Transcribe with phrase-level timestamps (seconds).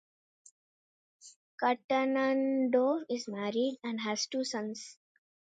[1.61, 4.97] Katanandov is married, and has two sons.